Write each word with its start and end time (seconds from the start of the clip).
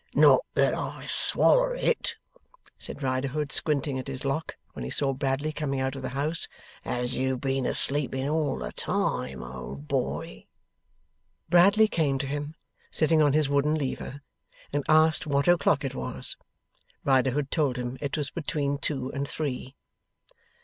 'Not 0.15 0.43
that 0.55 0.73
I 0.73 1.05
swaller 1.05 1.75
it,' 1.75 2.15
said 2.79 3.03
Riderhood, 3.03 3.51
squinting 3.51 3.99
at 3.99 4.07
his 4.07 4.25
Lock, 4.25 4.55
when 4.73 4.83
he 4.83 4.89
saw 4.89 5.13
Bradley 5.13 5.51
coming 5.51 5.79
out 5.79 5.95
of 5.95 6.01
the 6.01 6.09
house, 6.17 6.47
'as 6.83 7.15
you've 7.15 7.39
been 7.41 7.67
a 7.67 7.75
sleeping 7.75 8.27
all 8.27 8.57
the 8.57 8.71
time, 8.71 9.43
old 9.43 9.87
boy!' 9.87 10.47
Bradley 11.49 11.87
came 11.87 12.17
to 12.17 12.25
him, 12.25 12.55
sitting 12.89 13.21
on 13.21 13.33
his 13.33 13.47
wooden 13.47 13.75
lever, 13.75 14.21
and 14.73 14.83
asked 14.89 15.27
what 15.27 15.47
o'clock 15.47 15.83
it 15.85 15.93
was? 15.93 16.35
Riderhood 17.05 17.51
told 17.51 17.77
him 17.77 17.99
it 18.01 18.17
was 18.17 18.31
between 18.31 18.79
two 18.79 19.11
and 19.11 19.27
three. 19.27 19.75